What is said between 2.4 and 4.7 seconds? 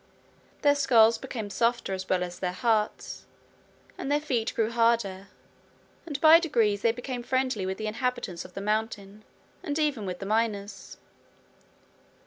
hearts, and their feet